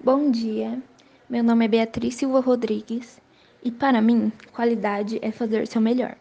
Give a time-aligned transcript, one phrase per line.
[0.00, 0.80] Bom dia,
[1.28, 3.20] meu nome é Beatriz Silva Rodrigues
[3.64, 6.14] e para mim, qualidade é fazer seu melhor.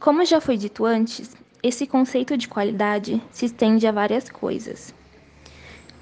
[0.00, 4.92] Como já foi dito antes, esse conceito de qualidade se estende a várias coisas.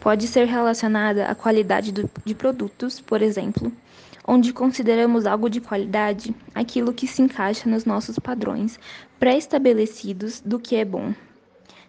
[0.01, 3.71] Pode ser relacionada à qualidade do, de produtos, por exemplo,
[4.27, 8.81] onde consideramos algo de qualidade aquilo que se encaixa nos nossos padrões
[9.21, 11.15] pré-estabelecidos do que é bom.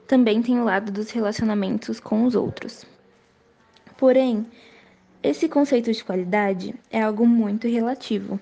[0.06, 2.86] Também tem o lado dos relacionamentos com os outros.
[3.98, 4.46] Porém,
[5.24, 8.38] esse conceito de qualidade é algo muito relativo.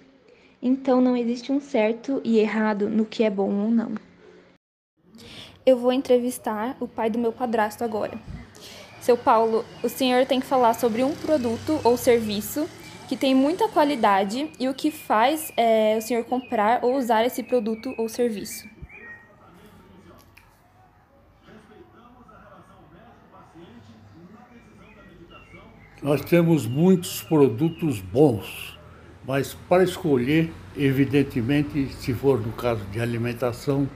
[0.59, 3.93] Então não existe um certo e errado no que é bom ou não.
[5.63, 8.19] Eu vou entrevistar o pai do meu padrasto agora.
[8.99, 12.67] Seu Paulo, o senhor tem que falar sobre um produto ou serviço
[13.07, 17.43] que tem muita qualidade e o que faz é, o senhor comprar ou usar esse
[17.43, 18.67] produto ou serviço.
[26.01, 28.75] Nós temos muitos produtos bons,
[29.27, 33.87] mas para escolher, evidentemente, se for no caso de alimentação,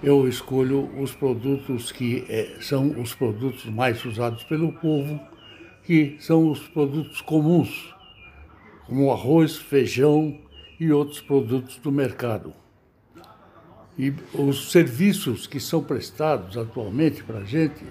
[0.00, 5.18] eu escolho os produtos que é, são os produtos mais usados pelo povo,
[5.82, 7.92] que são os produtos comuns,
[8.86, 10.38] como arroz, feijão
[10.78, 12.54] e outros produtos do mercado.
[13.98, 17.82] E os serviços que são prestados atualmente para a gente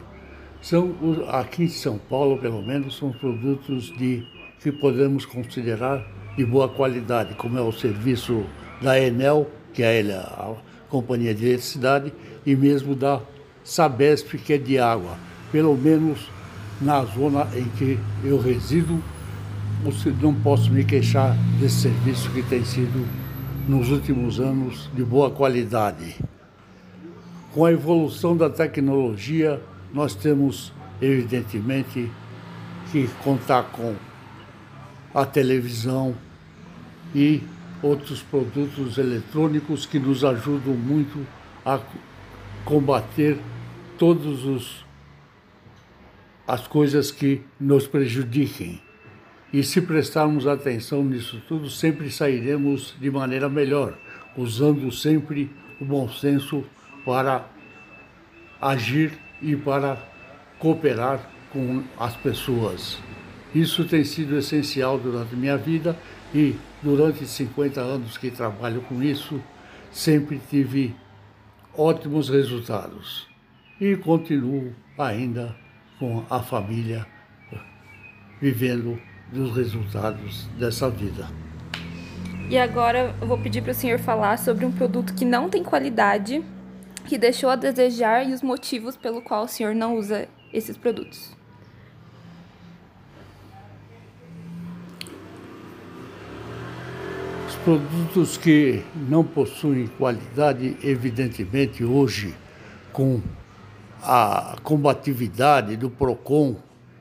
[0.62, 0.94] são,
[1.30, 4.24] aqui em São Paulo, pelo menos, são produtos de,
[4.62, 8.46] que podemos considerar de boa qualidade, como é o serviço
[8.82, 10.56] da Enel, que é a
[10.90, 12.14] Companhia de Eletricidade,
[12.46, 13.22] e mesmo da
[13.64, 15.18] Sabesp, que é de água.
[15.52, 16.30] Pelo menos
[16.82, 19.02] na zona em que eu resido,
[20.22, 23.08] não posso me queixar desse serviço que tem sido,
[23.68, 26.16] nos últimos anos, de boa qualidade.
[27.54, 29.62] Com a evolução da tecnologia,
[29.94, 32.12] nós temos, evidentemente,
[32.92, 33.96] que contar com
[35.14, 36.16] a televisão
[37.14, 37.42] e
[37.82, 41.26] outros produtos eletrônicos que nos ajudam muito
[41.66, 41.80] a
[42.66, 43.38] combater
[43.98, 44.86] todos os
[46.48, 48.82] as coisas que nos prejudiquem.
[49.54, 53.96] E se prestarmos atenção nisso tudo, sempre sairemos de maneira melhor,
[54.36, 56.64] usando sempre o bom senso
[57.06, 57.48] para
[58.60, 59.12] agir
[59.42, 59.98] e para
[60.58, 62.98] cooperar com as pessoas.
[63.54, 65.98] Isso tem sido essencial durante minha vida
[66.34, 69.42] e durante 50 anos que trabalho com isso,
[69.92, 70.96] sempre tive
[71.76, 73.28] ótimos resultados.
[73.82, 75.56] E continuo ainda
[75.98, 77.08] com a família
[78.40, 79.00] vivendo
[79.32, 81.28] dos resultados dessa vida.
[82.50, 85.64] E agora eu vou pedir para o senhor falar sobre um produto que não tem
[85.64, 86.44] qualidade
[87.10, 91.36] que deixou a desejar e os motivos pelo qual o senhor não usa esses produtos.
[97.48, 102.36] Os produtos que não possuem qualidade, evidentemente, hoje,
[102.94, 103.20] com
[104.04, 106.58] a combatividade do PROCON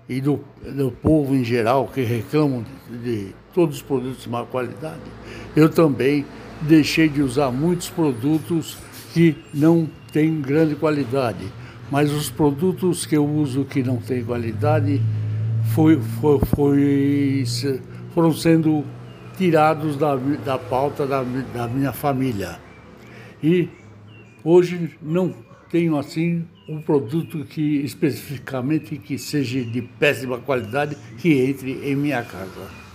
[0.09, 4.47] e do, do povo em geral que reclamam de, de todos os produtos de má
[4.47, 5.03] qualidade,
[5.55, 6.25] eu também
[6.63, 11.45] deixei de usar muitos produtos que não têm grande qualidade.
[11.91, 15.01] Mas os produtos que eu uso que não têm qualidade
[15.75, 17.45] foi, foi, foi,
[18.15, 18.85] foram sendo
[19.37, 21.23] tirados da, da pauta da,
[21.55, 22.59] da minha família.
[23.43, 23.69] E
[24.45, 25.33] hoje não
[25.71, 32.23] tenho assim um produto que especificamente que seja de péssima qualidade que entre em minha
[32.23, 32.88] casa.